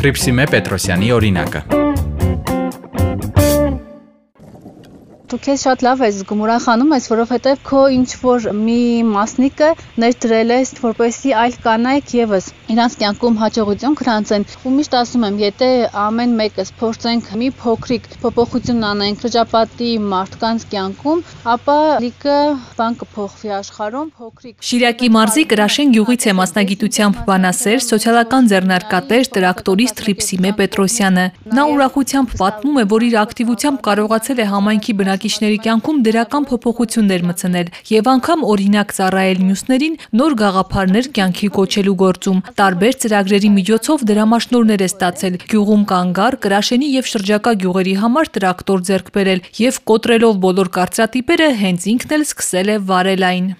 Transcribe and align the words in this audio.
Ρίψιμε 0.00 0.42
με 0.42 0.46
Πέτρο 0.50 0.76
Ορίνακα. 1.12 1.85
Դու 5.36 5.42
քեզ 5.44 5.62
շատ 5.66 5.82
լավ 5.84 6.00
ես 6.00 6.14
զգում, 6.16 6.42
ուրախանում 6.46 6.92
ես, 6.96 7.06
որովհետև 7.12 7.58
քո 7.68 7.80
ինչ 7.92 8.08
որ 8.22 8.44
մի 8.56 8.80
մասնիկը 9.12 9.66
ներդրել 10.00 10.52
ես, 10.54 10.70
որպեսզի 10.80 11.34
այլ 11.36 11.56
կանայք 11.66 12.14
եւս 12.16 12.46
իրանց 12.72 12.94
կյանքում 13.02 13.36
հաջողություն 13.42 13.96
գրանցեն։ 14.00 14.46
Ու 14.66 14.72
միշտ 14.76 14.96
ասում 14.96 15.26
եմ, 15.26 15.36
եթե 15.44 15.68
ամեն 16.06 16.32
մեկս 16.40 16.72
փորձենք 16.80 17.28
մի 17.42 17.50
փոքրիկ 17.60 18.08
փոփոխություն 18.24 18.86
անենք 18.90 19.20
շրջապատի 19.26 19.90
մարդկանց 20.16 20.64
կյանքում, 20.72 21.20
ապա 21.52 21.76
լիքը 22.06 22.38
բան 22.80 22.98
կփոխվի 23.04 23.52
աշխարհում, 23.60 24.08
փոքրիկ։ 24.16 24.66
Շիրակի 24.66 25.12
մարզի 25.20 25.46
Կրաշեն 25.52 25.94
գյուղից 25.96 26.26
է 26.26 26.34
մասնագիտությամբ 26.40 27.20
բանասեր, 27.28 27.78
սոցիալական 27.86 28.50
ձեռնարկատեր, 28.56 29.30
տրակտորիստ 29.36 30.04
Ռիփսիմե 30.06 30.52
Պետրոսյանը։ 30.64 31.26
Նա 31.56 31.68
ուրախությամբ 31.76 32.36
պատմում 32.40 32.76
է, 32.76 32.84
որ 32.96 33.06
իր 33.06 33.16
ակտիվությամբ 33.26 33.80
կարողացել 33.86 34.42
է 34.42 34.50
համայնքի 34.56 34.96
բնակ 34.96 35.25
բնակիչների 35.26 35.56
կյանքում 35.64 35.96
դրական 36.06 36.44
փոփոխություններ 36.46 37.22
մտցնել 37.26 37.70
եւ 37.90 38.10
անգամ 38.12 38.44
օրինակ 38.46 38.94
ծառայել 38.98 39.40
մյուսներին 39.46 39.96
նոր 40.20 40.36
գաղափարներ 40.42 41.08
կյանքի 41.18 41.50
կոչելու 41.56 41.96
գործում։ 42.04 42.38
Տարբեր 42.62 42.94
ծրագրերի 43.02 43.50
միջոցով 43.56 44.06
դրամաշնորներ 44.12 44.86
է 44.86 44.88
ստացել 44.92 45.38
գյուղում 45.50 45.84
կանգար, 45.90 46.38
կրաշենի 46.46 46.88
եւ 46.94 47.12
շրջակա 47.16 47.56
գյուղերի 47.66 47.94
համար 48.06 48.32
տրակտոր 48.38 48.88
ձեռք 48.90 49.14
բերել 49.18 49.46
եւ 49.66 49.84
կոտրելով 49.90 50.42
բոլոր 50.46 50.74
կարծրատիպերը 50.78 51.52
հենց 51.66 51.92
ինքն 51.96 52.18
էլ 52.20 52.26
սկսել 52.30 52.76
է 52.76 52.82
վարել 52.86 53.30
այն 53.34 53.54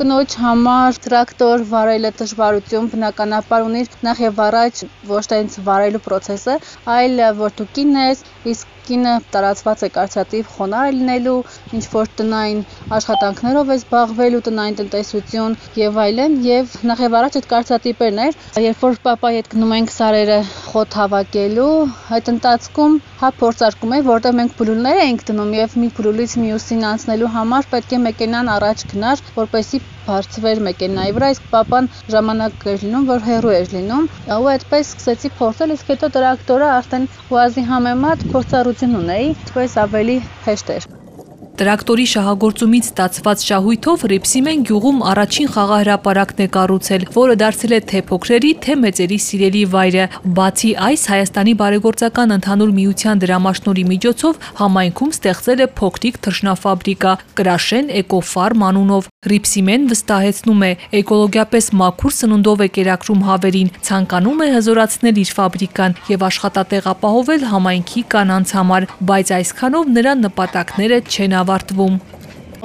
կնոջ 0.00 0.34
համար 0.40 0.98
տրակտոր 1.04 1.64
վարելը 1.70 2.10
դժվարություն 2.22 2.90
բնականաբար 2.96 3.66
ունի 3.70 3.86
նախ 4.08 4.22
եւ 4.26 4.42
առաջ 4.48 4.82
ոչ 5.14 5.24
թե 5.32 5.40
վարելու 5.70 6.04
process-ը, 6.10 6.58
այլ 6.96 7.24
որ 7.40 7.56
դու 7.60 7.66
կին 7.78 7.98
ես, 8.00 8.22
իսկ 8.54 8.76
կինը 8.90 9.10
տարածված 9.34 9.82
է 9.86 9.88
կարծրատիպ 9.96 10.48
խոնարհ 10.54 10.88
լինելու, 10.96 11.34
ինչ 11.78 11.82
որ 11.92 12.08
տնային 12.20 12.62
աշխատանքներով 12.96 13.70
է 13.74 13.76
զբաղվելու, 13.80 14.40
տնային 14.48 14.78
տնտեսություն 14.80 15.56
եւ 15.82 16.00
այլն, 16.04 16.38
եւ 16.48 16.74
նախ 16.90 17.04
եւ 17.06 17.16
առաջ 17.20 17.38
այդ 17.40 17.48
կարծրատիպերն 17.52 18.22
էր, 18.26 18.40
երբ 18.66 18.84
որ 18.86 18.98
papa 19.06 19.34
հետ 19.36 19.52
գնում 19.54 19.76
ենք 19.78 19.94
սարերը 19.94 20.40
խոտ 20.70 20.96
հավաքելու, 20.98 21.70
այդ 22.16 22.28
ընթացքում 22.32 22.92
հա 23.20 23.30
փորձարկում 23.40 23.94
է, 23.96 23.98
որտեղ 24.08 24.36
մենք 24.40 24.52
բլուլներ 24.60 25.00
էինք 25.04 25.24
դնում 25.30 25.50
եւ 25.58 25.74
մի 25.82 25.88
բլուլից 25.96 26.34
մյուսին 26.42 26.84
անցնելու 26.90 27.30
համար 27.36 27.68
պետք 27.72 27.94
է 27.96 28.00
մեքենան 28.04 28.52
առաջ 28.54 28.84
գնար, 28.92 29.24
որպեսզի 29.40 29.80
բարձվեր 30.10 30.62
մեքենայի 30.68 31.16
վրա, 31.18 31.32
իսկ 31.34 31.50
papan 31.56 31.90
ժամանակ 32.14 32.68
էր 32.74 32.86
լինում, 32.86 33.10
որ 33.10 33.26
հեռու 33.30 33.56
էր 33.58 33.74
լինում, 33.74 34.08
ու 34.38 34.48
այդպես 34.54 34.94
սկսեցի 34.94 35.32
փորձել, 35.42 35.76
իսկ 35.78 35.92
հետո 35.96 36.12
տրակտորը 36.20 36.70
արդեն 36.78 37.10
ուազի 37.34 37.66
համեմատ 37.74 38.26
փորձառություն 38.36 38.98
ունեի, 39.02 39.28
այսպես 39.42 39.78
ավելի 39.88 40.18
հեշտ 40.48 40.76
էր։ 40.78 40.90
Տրակտորի 41.60 42.04
շահագործումից 42.08 42.86
ստացված 42.88 43.42
շահույթով 43.44 44.04
Ռիփսիմեն 44.10 44.62
գյուղում 44.64 45.00
առաջին 45.10 45.48
խաղահրապարակն 45.52 46.38
է 46.40 46.46
կառուցել, 46.54 47.02
որը 47.16 47.34
դարձել 47.42 47.74
է 47.76 47.80
թե 47.90 48.00
փոքրերի, 48.08 48.52
թե 48.64 48.76
մեծերի 48.80 49.18
սիրելի 49.24 49.64
վայրը։ 49.74 50.06
Բացի 50.40 50.70
այս, 50.88 51.04
Հայաստանի 51.12 51.54
բարեգործական 51.60 52.32
ընդհանուր 52.40 52.72
միության 52.80 53.20
դրամաշնորի 53.20 53.84
միջոցով 53.92 54.40
համայնքում 54.60 55.12
ստեղծել 55.20 55.60
է 55.60 55.68
փոքրիկ 55.76 56.16
թռչնաֆաբրիկա 56.24 57.12
Կրաշեն 57.36 57.92
Էկոֆարմ 58.00 58.64
անունով։ 58.70 59.12
Ռիփսիմեն 59.20 59.82
վստահեցնում 59.90 60.62
է, 60.64 60.72
էկոլոգիապես 60.96 61.66
մաքուր 61.76 62.12
սնունդով 62.16 62.60
է 62.64 62.68
կերակրում 62.72 63.24
հավերին, 63.28 63.72
ցանկանում 63.84 64.40
է 64.40 64.48
հզորացնել 64.54 65.20
իր 65.20 65.32
ֆաբրիկան 65.36 65.96
եւ 66.08 66.24
աշխատատեղ 66.30 66.88
ապահովել 66.94 67.44
համայնքի 67.52 68.02
կանանց 68.16 68.54
համար, 68.56 68.88
բայց 69.10 69.32
այսքանով 69.36 69.92
նրա 70.00 70.14
նպատակները 70.24 71.00
չեն 71.10 71.36
ավարտվում 71.36 71.49
ավարտվում։ 71.50 71.94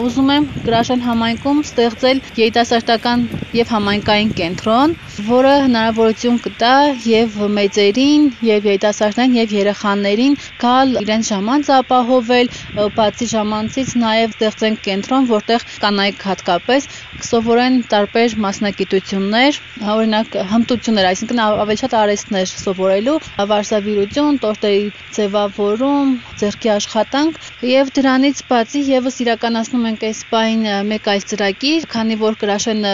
Ուզում 0.06 0.28
եմ 0.34 0.46
Գրաշեն 0.66 1.04
համայնքում 1.06 1.62
ստեղծել 1.66 2.20
երիտասարդական 2.38 3.22
եւ 3.56 3.72
համայնքային 3.72 4.32
կենտրոն, 4.40 4.96
որը 5.30 5.54
հնարավորություն 5.66 6.40
կտա 6.46 6.74
եւ 7.08 7.38
մեծերին, 7.56 8.26
եւ 8.50 8.68
երիտասարդներին 8.70 9.38
եւ 9.40 9.54
երեխաներին 9.56 10.38
գալ 10.64 10.96
իրենց 11.02 11.30
ժամանց 11.32 11.72
ապահովել, 11.80 12.50
բացի 12.98 13.28
ժամանցից 13.32 13.94
նաեւ 14.02 14.36
ստեղծենք 14.36 14.82
կենտրոն, 14.90 15.30
որտեղ 15.32 15.66
կանայք 15.86 16.26
հատկապես 16.30 16.90
կսովորեն 17.16 17.78
տարբեր 17.92 18.36
մասնագիտություններ, 18.46 19.60
օրինակ 19.96 20.36
հմտություններ, 20.52 21.08
այսինքն 21.12 21.42
ավելի 21.46 21.80
շատ 21.82 21.96
արհեստներ 22.02 22.52
սովորելու, 22.52 23.16
վարսավիրություն, 23.52 24.40
տորտերի 24.44 24.82
ձևավորում, 25.16 26.12
ձեռքի 26.42 26.72
աշխատանք 26.76 27.40
եւ 27.72 27.92
դրանից 27.96 28.44
բացի 28.52 28.84
եւս 28.92 29.20
իրականացնում 29.26 29.88
ենք 29.92 30.06
այս 30.10 30.22
պայն 30.34 30.68
մեկ 30.92 31.10
այլ 31.16 31.26
ծրագիր, 31.32 31.88
քանի 31.96 32.20
որ 32.26 32.40
Կրաշենը 32.44 32.94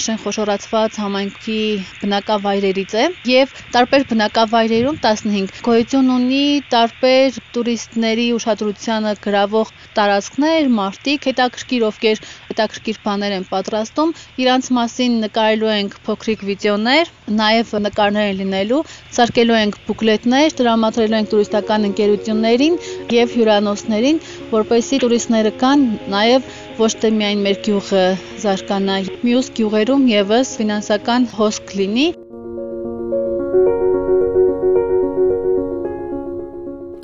մարմաշեն 0.00 0.20
խոշորացված 0.24 0.94
համայնքի 0.96 1.56
բնակավայրերից 2.00 2.92
է 2.96 3.02
եւ 3.28 3.50
տարբեր 3.74 4.04
բնակավայրերում 4.12 4.96
15 5.04 5.58
գոյություն 5.66 6.08
ունի 6.14 6.44
տարբեր 6.72 7.36
տուրիստների 7.56 8.26
ուշադրությանը 8.38 9.12
գրավող 9.26 9.72
տարածքներ, 9.98 10.70
մարտիկ, 10.78 11.28
հետաքրքիր 11.30 11.84
ովքեր 11.90 12.22
հետաքրքիր 12.48 13.00
բաներ 13.04 13.36
են 13.40 13.44
պատրաստում, 13.52 14.14
իրանց 14.40 14.70
մասին 14.80 15.20
նկարելու 15.26 15.72
ենք 15.76 15.98
փոքրիկ 16.08 16.46
վիդեոներ, 16.48 17.12
նաեւ 17.40 17.74
նկարներ 17.90 18.30
են 18.30 18.40
լինելու, 18.40 18.80
սարքելու 19.20 19.58
ենք 19.60 19.80
բուկլետներ, 19.90 20.56
տրամադրելու 20.60 21.20
ենք 21.20 21.30
տուրիստական 21.34 21.88
ընկերություններին 21.90 22.80
եւ 23.20 23.36
հյուրանոցներին, 23.36 24.24
որպեսզի 24.50 24.98
տուրիստները 25.02 25.52
կան 25.60 25.84
նաեւ 26.14 26.48
ոչ 26.80 26.90
թե 27.02 27.10
միայն 27.20 27.44
մեր 27.44 27.60
գյուղը 27.66 28.02
զարգանա, 28.44 28.96
մյուս 29.26 29.52
գյուղերում 29.58 30.08
եւս 30.10 30.56
ֆինանսական 30.60 31.28
հոսք 31.36 31.76
լինի։ 31.80 32.08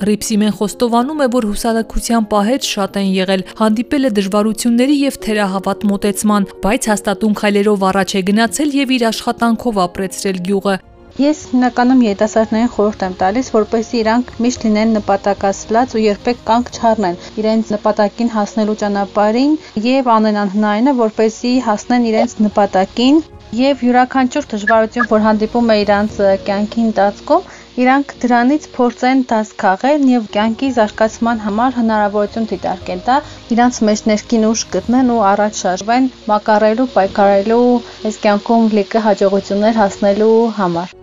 Ռիփսիմեն 0.07 0.53
խոստովանում 0.57 1.23
է, 1.23 1.27
որ 1.33 1.47
հուսալքության 1.51 2.27
պահեջ 2.31 2.67
շատ 2.73 2.99
են 3.01 3.07
եղել, 3.15 3.41
հանդիպել 3.59 4.07
է 4.07 4.11
դժվարությունների 4.19 4.97
եւ 5.03 5.17
թերահավատ 5.25 5.87
մոտեցման, 5.91 6.47
բայց 6.63 6.91
հաստատուն 6.91 7.39
քայլերով 7.41 7.87
առաջ 7.91 8.13
է 8.19 8.21
գնացել 8.29 8.77
եւ 8.77 8.93
իր 8.97 9.07
աշխատանքով 9.09 9.81
ապրեցրել 9.87 10.39
գյուղը։ 10.47 10.75
Ես 11.17 11.39
հիմնականում 11.49 12.01
երիտասարդներին 12.05 12.67
խորհուրդ 12.73 13.03
եմ 13.05 13.13
տալիս, 13.19 13.47
որպեսզի 13.53 13.95
իրանք 13.99 14.27
միշտ 14.45 14.65
լինեն 14.67 14.91
նպատակասլաց 14.97 15.95
ու 15.97 16.01
երբեք 16.03 16.43
կանգ 16.49 16.67
չառնեն 16.77 17.15
իրենց 17.41 17.71
նպատակին 17.73 18.29
հասնելու 18.33 18.75
ճանապարհին 18.81 19.55
եւ 19.85 20.11
անենանհնարինը, 20.15 20.93
որպեսզի 20.99 21.53
հասնեն 21.69 22.05
իրենց 22.11 22.35
նպատակին 22.47 23.17
եւ 23.61 23.81
յուրաքանչյուր 23.87 24.47
դժվարություն, 24.51 25.09
որ 25.15 25.25
հանդիպում 25.25 25.73
է 25.73 25.79
իրանց 25.87 26.19
կյանքի 26.51 26.85
ընթացքում, 26.85 27.49
իրանք 27.81 28.13
դրանից 28.21 28.69
փորձեն 28.77 29.25
դաս 29.31 29.55
քաղել 29.63 30.05
եւ 30.11 30.29
կյանքի 30.37 30.69
զարգացման 30.77 31.43
համար 31.47 31.77
հնարավորություն 31.79 32.47
դիտարկեն 32.53 33.03
դա 33.09 33.17
իրանց 33.57 33.81
մեջ 33.89 34.05
ներքին 34.11 34.47
ուժ 34.51 34.65
գտնեն 34.77 35.13
ու 35.17 35.19
առաջ 35.31 35.63
շարժվեն 35.63 36.11
մակարելու, 36.33 36.89
պայքարելու 36.97 37.65
այս 38.11 38.21
կյանքում 38.27 38.71
լիքը 38.77 39.05
հաջողություններ 39.09 39.83
հասնելու 39.85 40.33
համար 40.61 40.96